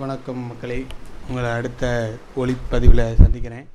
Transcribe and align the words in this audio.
வணக்கம் 0.00 0.40
மக்களே. 0.48 0.76
உங்களை 1.28 1.50
அடுத்த 1.58 1.84
ஒளிப்பதிவில் 2.40 3.02
சந்திக்கிறேன். 3.20 3.66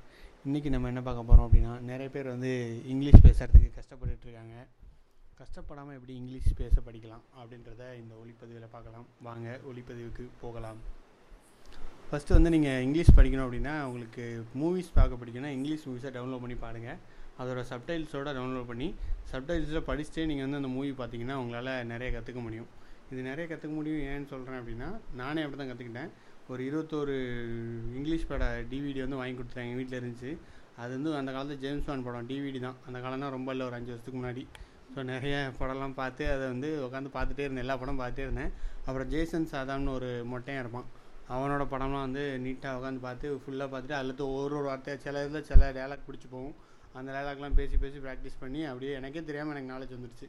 இன்றைக்கி 0.47 0.69
நம்ம 0.73 0.89
என்ன 0.91 1.01
பார்க்க 1.05 1.21
போகிறோம் 1.29 1.45
அப்படின்னா 1.47 1.71
நிறைய 1.89 2.07
பேர் 2.15 2.27
வந்து 2.33 2.51
இங்கிலீஷ் 2.91 3.23
பேசுகிறதுக்கு 3.25 3.69
கஷ்டப்பட்டுருக்காங்க 3.77 4.55
கஷ்டப்படாமல் 5.39 5.95
எப்படி 5.97 6.13
இங்கிலீஷ் 6.21 6.49
பேச 6.59 6.75
படிக்கலாம் 6.87 7.23
அப்படின்றத 7.39 7.85
இந்த 8.01 8.13
ஒளிப்பதிவில் 8.21 8.67
பார்க்கலாம். 8.75 9.07
வாங்க 9.27 9.47
ஒளிப்பதிவுக்கு 9.71 10.25
போகலாம். 10.43 10.81
ஃபஸ்ட்டு 12.09 12.35
வந்து 12.37 12.51
நீங்கள் 12.55 12.83
இங்கிலீஷ் 12.87 13.17
படிக்கணும் 13.19 13.45
அப்படின்னா 13.47 13.73
உங்களுக்கு 13.87 14.25
மூவிஸ் 14.63 14.93
பார்க்க 14.99 15.21
பிடிக்கும்னா 15.23 15.53
இங்கிலீஷ் 15.57 15.87
மூவிஸை 15.89 16.11
டவுன்லோட் 16.17 16.43
பண்ணி 16.45 16.59
பாருங்கள் 16.65 16.99
அதோட 17.39 17.63
சப்டைல்ஸோடு 17.71 18.35
டவுன்லோட் 18.39 18.69
பண்ணி 18.73 18.89
சப்டைல்ஸில் 19.33 19.87
படிச்சுட்டே 19.89 20.27
நீங்கள் 20.31 20.47
வந்து 20.47 20.61
அந்த 20.61 20.71
மூவி 20.77 20.93
பார்த்தீங்கன்னா 21.01 21.39
உங்களால் 21.43 21.73
நிறைய 21.93 22.09
கற்றுக்க 22.17 22.41
முடியும். 22.47 22.69
இது 23.11 23.21
நிறைய 23.29 23.45
கற்றுக்க 23.51 23.73
முடியும். 23.77 24.03
ஏன்னு 24.11 24.29
சொல்கிறேன் 24.33 24.59
அப்படின்னா 24.61 24.89
நானே 25.21 25.41
அப்படி 25.45 25.57
தான் 25.61 25.71
கற்றுக்கிட்டேன் 25.71 26.11
ஒரு 26.51 26.61
இருபத்தோரு 26.69 27.15
இங்கிலீஷ் 27.97 28.29
பட 28.31 28.45
டிவிடி 28.71 28.99
வந்து 29.05 29.19
வாங்கி 29.21 29.35
கொடுத்தாங்க 29.39 29.65
எங்கள் 29.67 29.79
வீட்டில் 29.81 29.99
இருந்துச்சு. 29.99 30.31
அது 30.81 30.91
வந்து 30.97 31.11
அந்த 31.19 31.31
காலத்தில் 31.35 31.61
ஜேம்ஸ் 31.63 31.87
பாண்ட் 31.87 32.05
படம் 32.07 32.27
டிவிடி 32.31 32.59
தான். 32.67 32.77
அந்த 32.87 32.97
காலம்னா 33.03 33.29
ரொம்ப 33.37 33.49
இல்லை 33.55 33.65
ஒரு 33.69 33.77
அஞ்சு 33.77 33.91
வருஷத்துக்கு 33.93 34.19
முன்னாடி. 34.19 34.43
ஸோ 34.93 35.03
நிறைய 35.11 35.35
படம்லாம் 35.59 35.95
பார்த்து 35.99 36.23
அதை 36.33 36.45
வந்து 36.53 36.69
உட்காந்து 36.87 37.11
பார்த்துட்டே 37.17 37.43
இருந்தேன். 37.45 37.65
எல்லா 37.65 37.77
படம் 37.81 37.99
பார்த்துட்டே 38.01 38.25
இருந்தேன். 38.27 38.51
அப்புறம் 38.87 39.09
ஜேசன் 39.13 39.51
சாதாம்னு 39.53 39.93
ஒரு 39.97 40.09
மொட்டையாக 40.33 40.63
இருப்பான். 40.63 40.87
அவனோட 41.35 41.63
படம்லாம் 41.73 42.05
வந்து 42.07 42.23
நீட்டாக 42.45 42.77
உட்காந்து 42.79 43.01
பார்த்து 43.07 43.27
ஃபுல்லாக 43.43 43.69
பார்த்துட்டு 43.73 43.97
அதில் 43.99 44.23
ஒரு 44.39 44.55
ஒரு 44.59 44.67
வார்த்தையாக 44.69 44.99
சில 45.05 45.23
இதில் 45.25 45.47
சில 45.49 45.71
டேலாக் 45.77 46.07
பிடிச்சி 46.07 46.27
போகும். 46.35 46.55
அந்த 46.99 47.09
டேலாக்லாம் 47.15 47.57
பேசி 47.59 47.75
பேசி 47.83 47.99
ப்ராக்டிஸ் 48.05 48.41
பண்ணி 48.43 48.61
அப்படியே 48.69 48.93
எனக்கே 48.99 49.21
தெரியாமல் 49.29 49.53
எனக்கு 49.55 49.73
நாலேஜ் 49.73 49.95
வந்துடுச்சு 49.97 50.27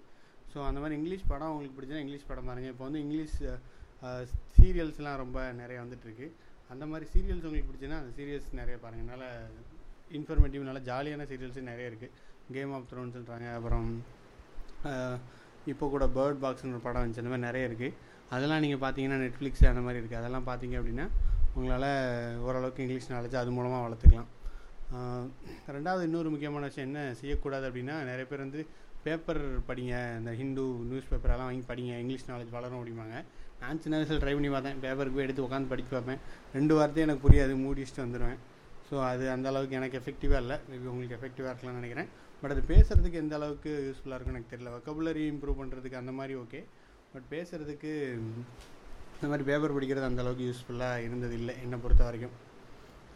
ஸோ 0.53 0.59
அந்த 0.69 0.79
மாதிரி 0.83 0.97
இங்கிலீஷ் 1.01 1.29
படம் 1.33 1.53
உங்களுக்கு 1.53 1.77
பிடிச்சா 1.79 2.01
இங்கிலீஷ் 2.05 2.29
படம் 2.31 2.49
பாருங்கள் 2.51 2.73
இப்போ 2.75 2.85
வந்து 2.89 3.03
இங்கிலீஷ் 3.05 3.37
சீரியல்ஸ்லாம் 4.57 5.21
ரொம்ப 5.25 5.39
நிறைய 5.61 5.79
வந்துட்டுருக்கு 5.85 6.27
அந்த 6.73 6.85
மாதிரி 6.91 7.07
சீரியல்ஸ் 7.13 7.47
உங்களுக்கு 7.49 7.71
பிடிச்சுன்னா 7.71 7.99
அந்த 8.03 8.13
சீரியல்ஸ் 8.19 8.49
நிறைய 8.61 8.77
பாருங்கள் 8.85 9.11
நல்ல 9.13 9.25
இன்ஃபர்மேட்டிவ் 10.19 10.69
நல்ல 10.69 10.81
ஜாலியான 10.91 11.27
சீரியல்ஸும் 11.31 11.71
நிறைய 11.73 11.91
இருக்குது 11.91 12.13
கேம் 12.57 12.73
ஆஃப் 12.79 12.89
த்ரோன்ஸ்ன்றாங்க 12.91 13.49
அப்புறம் 13.59 13.89
இப்போ 15.73 15.87
கூட 15.95 16.05
பேர்ட் 16.17 16.41
பாக்ஸ்னு 16.45 16.75
ஒரு 16.77 16.85
படம் 16.87 17.03
வந்துச்சு. 17.03 17.23
அந்த 17.23 17.33
மாதிரி 17.33 17.47
நிறைய 17.49 17.69
இருக்குது 17.71 17.97
அதெல்லாம் 18.35 18.63
நீங்கள் 18.65 18.83
பார்த்தீங்கன்னா 18.85 19.19
நெட்ஃப்ளிக்ஸ் 19.25 19.65
அந்த 19.73 19.83
மாதிரி 19.87 20.01
இருக்குது 20.01 20.21
அதெல்லாம் 20.21 20.47
பார்த்தீங்க 20.49 20.77
அப்படின்னா 20.81 21.07
உங்களால் 21.59 21.91
ஓரளவுக்கு 22.47 22.83
இங்கிலீஷ் 22.85 23.11
நாலேஜ் 23.15 23.37
அது 23.41 23.51
மூலமாக 23.57 23.83
வளர்த்துக்கலாம். 23.87 24.31
ரெண்டாவது 25.77 26.07
இன்னொரு 26.09 26.29
முக்கியமான 26.35 26.69
விஷயம் 26.71 26.89
என்ன? 26.89 27.03
செய்யக்கூடாது 27.21 27.65
அப்படின்னா 27.69 27.95
நிறைய 28.11 28.25
பேர் 28.31 28.45
வந்து 28.47 28.63
பேப்பர் 29.05 29.41
படிங்க 29.69 29.95
இந்த 30.19 30.33
ஹிந்து 30.41 30.65
நியூஸ் 30.91 31.09
பேப்பரெல்லாம் 31.13 31.49
வாங்கி 31.49 31.65
படிங்க 31.71 31.93
இங்கிலீஷ் 32.03 32.27
நாலேஜ் 32.31 32.53
வளரும் 32.57 32.79
அப்படிம்பாங்க. 32.81 33.17
நான் 33.63 33.81
சின்ன 33.85 33.97
வயசில் 33.99 34.21
ட்ரை 34.23 34.35
பண்ணி 34.37 34.51
பார்த்தேன் 34.55 34.79
பேப்பருக்கு 34.85 35.17
போய் 35.17 35.27
எடுத்து 35.27 35.45
உட்காந்து 35.47 35.71
படித்து 35.73 35.93
பார்ப்பேன். 35.97 36.21
ரெண்டு 36.57 36.73
வார்த்தையும் 36.79 37.07
எனக்கு 37.09 37.25
புரியாது 37.27 37.55
மூடிச்சுட்டு 37.65 38.05
வந்துடுவேன் 38.05 38.39
ஸோ 38.89 38.95
அது 39.11 39.25
அந்த 39.35 39.47
அளவுக்கு 39.51 39.79
எனக்கு 39.81 39.99
எஃபெக்டிவாக 40.01 40.43
இல்லை. 40.45 40.57
மேபி 40.71 40.89
உங்களுக்கு 40.93 41.17
எஃபெக்டிவாக 41.19 41.53
இருக்கலாம்னு 41.53 41.81
நினைக்கிறேன். 41.81 42.09
பட் 42.41 42.53
அது 42.55 42.63
பேசுகிறதுக்கு 42.73 43.19
எந்த 43.25 43.35
அளவுக்கு 43.39 43.73
யூஸ்ஃபுல்லாக 43.89 44.17
இருக்கும் 44.19 44.37
எனக்கு 44.37 44.53
தெரியல. 44.55 44.71
வொக்கபுலரி 44.77 45.25
இம்ப்ரூவ் 45.33 45.61
பண்ணுறதுக்கு 45.61 46.01
அந்த 46.03 46.15
மாதிரி 46.19 46.35
ஓகே 46.43 46.61
பட் 47.13 47.27
பேசுகிறதுக்கு 47.35 47.93
இந்த 49.17 49.29
மாதிரி 49.33 49.47
பேப்பர் 49.51 49.77
படிக்கிறது 49.77 50.11
அந்த 50.11 50.23
அளவுக்கு 50.25 50.47
யூஸ்ஃபுல்லாக 50.49 51.05
இருந்தது 51.07 51.35
இல்லை 51.41 51.55
என்னை 51.65 51.79
பொறுத்த 51.85 52.03
வரைக்கும். 52.09 52.35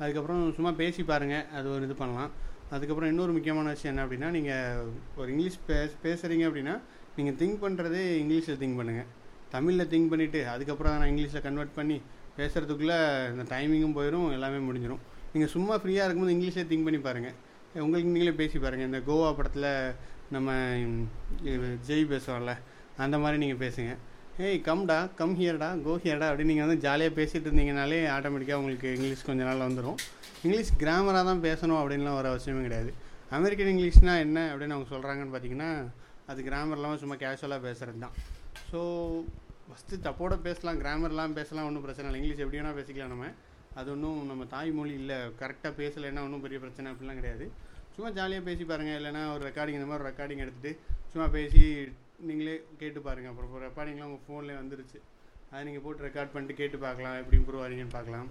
அதுக்கப்புறம் 0.03 0.43
சும்மா 0.57 0.73
பேசி 0.83 1.03
பாருங்கள் 1.11 1.47
அது 1.59 1.67
ஒரு 1.75 1.85
இது 1.89 1.97
பண்ணலாம். 2.03 2.33
அதுக்கப்புறம் 2.71 3.11
இன்னொரு 3.11 3.33
முக்கியமான 3.33 3.71
விஷயம் 3.71 3.93
என்ன 3.93 4.05
அப்படின்னா 4.05 4.29
நீங்கள் 4.31 4.87
ஒரு 5.17 5.29
இங்கிலீஷ் 5.33 5.59
பேச 5.67 5.91
பேசுகிறீங்க 6.03 6.45
அப்படின்னா 6.49 6.75
நீங்கள் 7.17 7.37
திங்க் 7.39 7.61
பண்ணுறதே 7.63 8.03
இங்கிலீஷில் 8.17 8.59
திங்க் 8.59 8.79
பண்ணுங்கள் 8.81 9.09
தமிழில் 9.51 9.89
திங்க் 9.89 10.11
பண்ணிவிட்டு 10.13 10.41
அதுக்கப்புறம் 10.47 10.97
நான் 10.97 11.11
இங்கிலீஷில் 11.11 11.45
கன்வெர்ட் 11.45 11.77
பண்ணி 11.77 11.97
பேசுகிறதுக்குள்ளே 12.39 12.99
இந்த 13.31 13.45
டைமிங்கும் 13.51 13.97
போயிடும் 13.97 14.27
எல்லாமே 14.33 14.59
முடிஞ்சிடும் 14.67 15.03
நீங்கள் 15.33 15.53
சும்மா 15.53 15.75
ஃப்ரீயாக 15.75 16.07
இருக்கும்போது 16.07 16.35
இங்கிலீஷில் 16.37 16.69
திங்க் 16.69 16.85
பண்ணி 16.85 17.01
பாருங்கள் 17.01 17.37
உங்களுக்கு 17.83 18.11
நீங்களே 18.11 18.35
பேசி 18.35 18.59
பாருங்கள் 18.59 18.89
இந்த 18.89 19.01
கோவா 19.07 19.31
படத்தில் 19.35 19.71
நம்ம 20.31 20.51
ஜெய் 21.87 22.05
பேசுவோம்ல 22.11 22.53
அந்த 22.97 23.17
மாதிரி 23.19 23.39
நீங்கள் 23.39 23.63
பேசுங்கள் 23.63 23.99
ஏய் 24.45 24.59
கம்டா 24.65 24.97
கம் 25.19 25.35
ஹியர்டா 25.37 25.69
கோ 25.85 25.93
ஹியர்டா 26.01 26.27
அப்படின்னு 26.31 26.53
நீங்கள் 26.53 26.67
வந்து 26.67 26.83
ஜாலியாக 26.85 27.13
பேசிகிட்டு 27.19 27.47
இருந்தீங்கனாலே 27.49 28.01
ஆட்டோமேட்டிக்காக 28.15 28.61
உங்களுக்கு 28.63 28.89
இங்கிலீஷ் 28.97 29.23
கொஞ்ச 29.29 29.43
நாள் 29.49 29.63
வந்துடும் 29.67 29.97
இங்கிலீஷ் 30.47 30.73
கிராமராக 30.83 31.23
தான் 31.29 31.41
பேசணும் 31.47 31.79
அப்படின்லாம் 31.83 32.19
ஒரு 32.19 32.29
அவசியமே 32.33 32.65
கிடையாது. 32.67 32.91
அமெரிக்கன் 33.39 33.71
இங்கிலீஷ்னால் 33.73 34.21
என்ன 34.27 34.39
அப்படின்னு 34.51 34.77
அவங்க 34.77 34.89
சொல்கிறாங்கன்னு 34.93 35.35
பார்த்தீங்கன்னா 35.35 35.71
அது 36.33 36.45
கிராமர் 36.49 36.79
இல்லாமல் 36.81 37.01
சும்மா 37.03 37.19
கேஷுவலாக 37.25 37.67
பேசுகிறது 37.67 38.05
தான். 38.05 38.15
ஸோ 38.71 38.81
ஃபஸ்ட்டு 39.69 40.03
தப்போட 40.09 40.37
பேசலாம் 40.49 40.81
கிராமர்லாம் 40.85 41.39
பேசலாம் 41.41 41.69
ஒன்றும் 41.71 41.87
பிரச்சனை 41.89 42.07
இல்லை. 42.09 42.21
இங்கிலீஷ் 42.23 42.45
எப்படி 42.45 42.61
வேணால் 42.61 42.79
பேசிக்கலாம் 42.81 43.13
நம்ம. 43.17 43.33
அது 43.81 43.91
ஒன்றும் 43.97 44.23
நம்ம 44.33 44.45
தாய்மொழி 44.55 44.95
இல்லை 45.03 45.19
கரெக்டாக 45.43 45.75
பேசலைன்னா 45.83 46.25
ஒன்றும் 46.29 46.47
பெரிய 46.47 46.59
பிரச்சனை 46.65 46.91
அப்படிலாம் 46.93 47.21
கிடையாது. 47.23 47.47
சும்மா 47.95 48.11
ஜாலியாக 48.19 48.45
பேசி 48.51 48.65
பாருங்கள் 48.73 48.99
இல்லைனா 49.01 49.23
ஒரு 49.37 49.45
ரெக்கார்டிங் 49.51 49.79
இந்த 49.81 49.91
மாதிரி 49.93 50.09
ரெக்கார்டிங் 50.11 50.45
எடுத்துகிட்டு 50.47 50.73
சும்மா 51.13 51.29
பேசி 51.39 51.63
நீங்களே 52.29 52.55
கேட்டு 52.81 53.01
பாருங்கள் 53.07 53.33
அப்புறம் 53.33 53.49
இப்போ 53.49 53.61
ரெக்கார்டிங்லாம் 53.67 54.11
உங்கள் 54.11 54.25
ஃபோன்லேயே 54.27 54.57
வந்துருச்சு. 54.61 54.99
அதை 55.51 55.61
நீங்கள் 55.69 55.85
போட்டு 55.85 56.07
ரெக்கார்ட் 56.07 56.33
பண்ணிட்டு 56.35 56.55
கேட்டு 56.61 56.77
பார்க்கலாம். 56.85 57.17
எப்படி 57.21 57.37
இம்ப்ரூவ் 57.41 57.63
ஆகிறீங்கன்னு 57.65 57.95
பார்க்கலாம். 57.97 58.29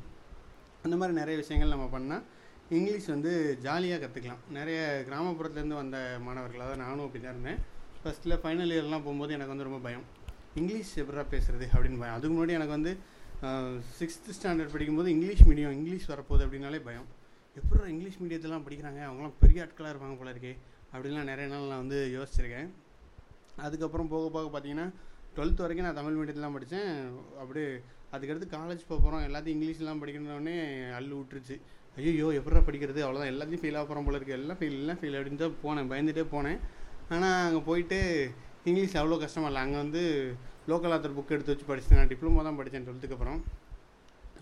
அந்த 0.85 0.95
மாதிரி 0.99 1.13
நிறைய 1.19 1.35
விஷயங்கள் 1.41 1.73
நம்ம 1.73 1.87
பண்ணால் 1.95 2.23
இங்கிலீஷ் 2.77 3.07
வந்து 3.13 3.31
ஜாலியாக 3.65 3.99
கற்றுக்கலாம் 4.03 4.43
நிறைய 4.57 4.79
கிராமப்புறத்துலேருந்து 5.07 5.77
வந்த 5.81 5.97
மாணவர்கள் 6.27 6.63
அதாவது 6.65 6.81
நானும் 6.85 7.05
அப்படி 7.05 7.21
தான் 7.23 7.35
இருந்தேன் 7.35 7.59
ஃபஸ்ட்டில் 8.03 8.39
ஃபைனல் 8.43 8.73
இயர்லாம் 8.75 9.05
போகும்போது 9.05 9.35
எனக்கு 9.37 9.53
வந்து 9.53 9.67
ரொம்ப 9.67 9.79
பயம். 9.87 10.05
இங்கிலீஷ் 10.61 10.93
எப்படா 11.01 11.25
பேசுகிறது 11.33 11.65
அப்படின்னு 11.73 12.01
பயம். 12.03 12.15
அதுக்கு 12.17 12.35
முன்னாடி 12.35 12.55
எனக்கு 12.59 12.75
வந்து 12.77 12.93
சிக்ஸ்த்து 13.99 14.35
ஸ்டாண்டர்ட் 14.37 14.73
படிக்கும்போது 14.75 15.09
இங்கிலீஷ் 15.15 15.43
மீடியம் 15.49 15.75
இங்கிலீஷ் 15.79 16.09
வரப்போகுது 16.13 16.45
அப்படின்னாலே 16.45 16.81
பயம். 16.89 17.07
எப்படா 17.59 17.85
இங்கிலீஷ் 17.93 18.19
மீடியத்தெல்லாம் 18.23 18.65
படிக்கிறாங்க? 18.67 19.01
அவங்களாம் 19.09 19.37
பெரிய 19.43 19.65
ஆட்களாக 19.65 19.93
இருப்பாங்க 19.93 20.17
போல 20.21 20.33
இருக்கே. 20.35 20.53
அப்படின்லாம் 20.93 21.29
நிறைய 21.31 21.47
நாள் 21.53 21.71
நான் 21.73 21.83
வந்து 21.83 21.99
யோசிச்சிருக்கேன். 22.17 22.69
அதுக்கப்புறம் 23.65 24.09
போக 24.13 24.25
போக 24.35 24.47
பார்த்தீங்கன்னா 24.53 24.87
டுவெல்த் 25.35 25.63
வரைக்கும் 25.63 25.87
நான் 25.87 25.99
தமிழ் 25.99 26.17
மீடியத்தில் 26.17 26.55
படித்தேன். 26.55 26.89
அப்படியே 27.41 27.67
அதுக்கடுத்து 28.15 28.47
காலேஜ் 28.55 28.83
போக 28.89 28.99
போகிறோம் 29.05 29.23
எல்லாத்தையும் 29.27 29.57
இங்கிலீஷ்லாம் 29.57 30.01
படிக்கணுன்னே 30.03 30.55
அள்ளு 30.97 31.13
விட்டுருச்சு. 31.19 31.55
ஐயோ 31.99 32.27
எப்படா 32.39 32.61
படிக்கிறது? 32.67 32.99
அவ்வளோதான் 33.05 33.31
எல்லாத்தையும் 33.33 33.61
ஃபெயில் 33.63 33.77
ஆக 33.79 33.85
போகிறோம் 33.89 34.07
போல 34.07 34.17
இருக்குது 34.19 34.37
எல்லாம் 34.39 34.59
ஃபெயில் 34.59 34.77
எல்லாம் 34.81 34.99
ஃபெயில் 35.01 35.17
அப்படின்னு 35.17 35.41
தான் 35.43 35.59
போனேன். 35.65 35.89
பயந்துகிட்டே 35.91 36.25
போனேன். 36.35 36.59
ஆனால் 37.15 37.37
அங்கே 37.47 37.61
போயிட்டு 37.69 37.99
இங்கிலீஷ் 38.69 38.97
அவ்வளோ 39.01 39.17
கஷ்டமாக 39.23 39.49
இல்லை. 39.51 39.61
அங்கே 39.65 39.77
வந்து 39.83 40.01
லோக்கல் 40.71 40.93
ஆத்தர் 40.95 41.15
புக் 41.17 41.33
எடுத்து 41.35 41.53
வச்சு 41.53 41.67
படித்தேன் 41.69 41.99
நான் 42.01 42.11
டிப்ளமோ 42.11 42.43
தான் 42.47 42.59
படித்தேன் 42.59 42.85
டுவெல்த்துக்கு 42.87 43.17
அப்புறம். 43.17 43.39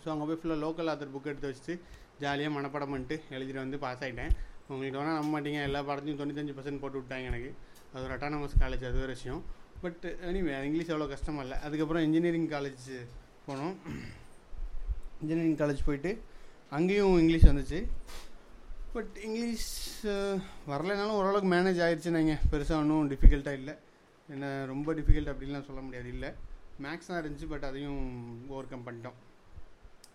ஸோ 0.03 0.09
அங்கே 0.13 0.25
போய் 0.29 0.39
ஃபுல்லாக 0.41 0.59
லோக்கல் 0.65 0.89
ஆத்தர் 0.93 1.13
புக் 1.15 1.29
எடுத்து 1.31 1.49
வச்சுட்டு 1.51 1.75
ஜாலியாக 2.23 2.53
மனப்படம் 2.55 2.91
பண்ணிட்டு 2.93 3.15
எழுதிட்டு 3.35 3.61
வந்து 3.65 3.77
பாஸ் 3.83 4.03
ஆகிட்டேன் 4.05 4.33
உங்களுக்கு 4.69 4.97
வேணால் 4.99 5.17
நம்ப 5.19 5.31
மாட்டீங்க. 5.35 5.59
எல்லா 5.69 5.79
பாடத்தையும் 5.89 6.19
தொண்ணூத்தஞ்சு 6.21 6.55
பர்சன்ட் 6.57 6.81
போட்டு 6.83 6.99
விட்டாங்க 7.01 7.31
எனக்கு. 7.31 7.51
அது 7.93 8.03
ஒரு 8.05 8.15
அட்டானமஸ் 8.17 8.59
காலேஜ் 8.63 8.85
அது 8.89 9.03
ஒரு 9.05 9.13
விஷயம். 9.17 9.41
பட் 9.83 10.03
எனிவே 10.29 10.51
இங்கிலீஷ் 10.67 10.91
அவ்வளோ 10.91 11.07
கஷ்டமாக 11.13 11.45
இல்லை. 11.45 11.57
அதுக்கப்புறம் 11.67 12.03
இன்ஜினியரிங் 12.07 12.49
காலேஜ் 12.53 12.85
போனோம். 13.47 13.75
இன்ஜினியரிங் 15.21 15.59
காலேஜ் 15.61 15.87
போயிட்டு 15.87 16.11
அங்கேயும் 16.77 17.17
இங்கிலீஷ் 17.23 17.49
வந்துச்சு. 17.51 17.79
பட் 18.93 19.13
இங்கிலீஷ் 19.27 19.71
வரலைனாலும் 20.71 21.17
ஓரளவுக்கு 21.19 21.49
மேனேஜ் 21.55 21.83
ஆயிடுச்சு 21.85 22.15
நீங்கள் 22.17 22.41
பெருசாக 22.51 22.81
ஒன்றும் 22.83 23.11
டிஃபிகல்ட்டாக 23.11 23.59
இல்லை. 23.61 23.75
என்ன 24.33 24.49
ரொம்ப 24.71 24.93
டிஃபிகல்ட் 24.99 25.31
அப்படின்லாம் 25.31 25.67
சொல்ல 25.69 25.81
முடியாது. 25.85 26.09
இல்லை. 26.15 26.29
மேக்ஸ் 26.83 27.09
தான் 27.09 27.21
இருந்துச்சு 27.23 27.47
பட் 27.53 27.65
அதையும் 27.69 28.03
ஓவர் 28.53 28.71
கம் 28.71 28.85
பண்ணிட்டோம். 28.87 29.17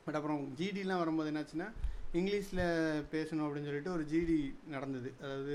பட் 0.04 0.16
அப்புறம் 0.18 0.42
ஜிடிலாம் 0.60 1.02
வரும்போது 1.02 1.30
என்னாச்சுன்னா 1.32 1.68
இங்கிலீஷில் 2.18 2.64
பேசணும் 3.14 3.46
அப்படின்னு 3.46 3.68
சொல்லிட்டு 3.70 3.94
ஒரு 3.96 4.04
ஜிடி 4.12 4.38
நடந்தது. 4.74 5.10
அதாவது 5.22 5.54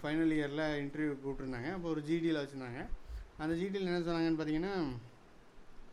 ஃபைனல் 0.00 0.32
இயரில் 0.36 0.64
இன்டர்வியூ 0.82 1.12
கூப்பிட்ருந்தாங்க 1.24 1.68
அப்போ 1.76 1.88
ஒரு 1.94 2.00
ஜிடியில் 2.08 2.40
வச்சுருந்தாங்க. 2.40 2.80
அந்த 3.42 3.52
ஜிடியில் 3.60 3.88
என்ன 3.90 4.00
சொன்னாங்கன்னு 4.08 4.38
பார்த்தீங்கன்னா 4.40 4.74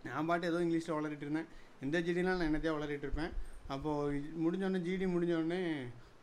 நான் 0.06 0.28
பாட்டு 0.30 0.50
ஏதோ 0.52 0.62
இங்கிலீஷில் 0.66 0.98
வளரிட்டு 0.98 1.26
இருந்தேன். 1.28 1.50
எந்த 1.86 2.00
ஜிடிலாம் 2.08 2.40
நான் 2.40 2.50
என்னத்தையாக 2.50 2.78
வளரிட்டு 2.78 3.08
இருப்பேன். 3.08 3.32
அப்போது 3.74 4.22
முடிஞ்சோடனே 4.44 4.82
ஜிடி 4.88 5.06
முடிஞ்சோடனே 5.16 5.62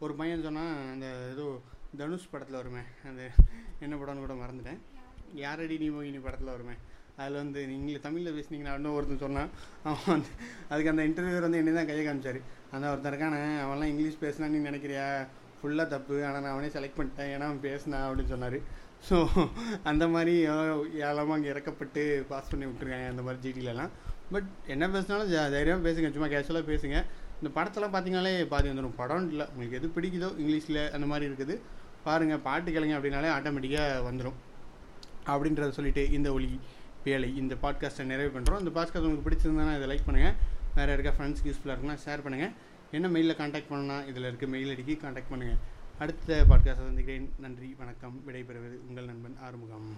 ஒரு 0.04 0.12
பையன் 0.20 0.46
சொன்னால் 0.46 0.72
அந்த 0.92 1.06
ஏதோ 1.32 1.46
தனுஷ் 2.00 2.30
படத்தில் 2.32 2.60
வருமே 2.60 2.82
அந்த 3.08 3.22
என்ன 3.84 3.94
படம்னு 4.00 4.25
கூட 4.25 4.34
மறந்துட்டேன். 4.42 4.80
யாரடி 5.44 5.76
நீ 5.82 5.88
மோகினி 5.96 6.20
படத்தில் 6.26 6.54
வருமே? 6.54 6.75
அதில் 7.20 7.40
வந்து 7.42 7.60
நீங்கள் 7.70 8.04
தமிழில் 8.06 8.36
பேசுனீங்கன்னா 8.36 8.75
இன்னும் 8.78 8.94
ஒருத்தன் 8.98 9.25
சொன்னான். 9.25 9.50
அவன் 9.88 10.10
வந்து 10.14 10.30
அதுக்கு 10.70 10.92
அந்த 10.92 11.02
இன்டர்வியூவர் 11.08 11.46
வந்து 11.46 11.60
என்ன 11.62 11.75
தான் 11.78 11.88
கையை 11.90 12.04
காமிச்சார். 12.06 12.40
அந்த 12.75 12.84
ஒருத்தன் 12.92 13.12
இருக்கானே 13.12 13.40
அவன்லாம் 13.64 13.92
இங்கிலீஷ் 13.92 14.22
பேசினா 14.25 14.48
நீ 14.54 14.60
நினைக்கிறியா? 14.68 15.06
ஃபுல்லாக 15.62 15.87
தப்பு. 15.94 16.14
ஆனால் 16.26 16.43
நான் 16.44 16.55
அவனே 16.55 16.70
செலக்ட் 16.76 16.99
பண்ணிட்டேன். 16.99 17.31
ஏன்னா 17.35 17.47
அவன் 17.50 17.64
பேசினான் 17.67 18.06
அப்படின்னு 18.06 18.32
சொன்னார். 18.35 18.59
ஸோ 19.09 19.17
அந்த 19.91 20.05
மாதிரி 20.14 20.35
ஏழமாக 21.06 21.37
அங்கே 21.37 21.50
இறக்கப்பட்டு 21.55 22.03
பாஸ் 22.31 22.50
பண்ணி 22.53 22.67
விட்டுருக்காங்க 22.69 23.09
அந்த 23.12 23.23
மாதிரி 23.26 23.41
ஜிடிலலாம் 23.47 23.93
பட் 24.35 24.49
என்ன 24.75 24.85
பேசினாலும் 24.94 25.32
தைரியமாக 25.56 25.85
பேசுங்க. 25.88 26.11
சும்மா 26.17 26.31
கேஷுவலாக 26.35 26.67
பேசுங்க. 26.73 26.99
இந்த 27.41 27.50
படத்தெல்லாம் 27.56 27.94
பார்த்தீங்கனாலே 27.94 28.35
பாதி 28.53 28.67
வந்துடும் 28.73 28.99
படம் 29.00 29.31
இல்லை. 29.32 29.47
உங்களுக்கு 29.53 29.79
எது 29.81 29.88
பிடிக்குதோ 29.97 30.29
இங்கிலீஷில் 30.43 30.82
அந்த 30.97 31.06
மாதிரி 31.12 31.26
இருக்குது. 31.31 31.56
பாருங்கள் 32.06 32.44
பாட்டு 32.47 32.70
கேளுங்க 32.75 32.94
அப்படின்னாலே 32.99 33.29
ஆட்டோமேட்டிக்காக 33.35 33.99
வந்துடும் 34.09 34.38
அப்படின்றத 35.32 35.75
சொல்லிட்டு 35.79 36.03
இந்த 36.17 36.29
ஒளி 36.37 36.49
வேலை 37.05 37.29
இந்த 37.41 37.55
பாட்காஸ்ட்டை 37.64 38.05
நிறைவு 38.12 38.31
பண்ணுறோம் 38.37 38.61
இந்த 38.62 38.73
பாட்காஸ்ட் 38.76 39.06
உங்களுக்கு 39.09 39.26
பிடிச்சிருந்தானா 39.29 39.75
இதை 39.79 39.87
லைக் 39.91 40.06
பண்ணுங்கள் 40.09 40.35
வேறு 40.76 40.91
யாருக்கா 40.93 41.12
ஃப்ரெண்ட்ஸ்க்கு 41.17 41.49
யூஸ்ஃபுல்லாக 41.50 41.75
இருக்குன்னா 41.75 41.99
ஷேர் 42.05 42.25
பண்ணுங்கள் 42.25 42.53
என்ன 42.92 43.08
மெயிலில் 43.08 43.36
காண்டாக்ட் 43.36 43.68
பண்ணலாம் 43.68 44.06
இதில் 44.06 44.22
இருக்க 44.22 44.46
மெயில் 44.46 44.76
ஐடிக்கு 44.76 44.96
காண்டாக்ட் 44.96 45.32
பண்ணுங்கள் 45.32 45.58
அடுத்த 45.98 46.44
பாட்காஸ்ட் 46.48 46.86
சந்திக்கிறேன். 46.86 47.32
நன்றி 47.38 47.74
வணக்கம். 47.78 48.22
விடைபெறுவது 48.26 48.76
உங்கள் 48.88 49.04
நண்பன் 49.04 49.36
ஆறுமுகம். 49.40 49.96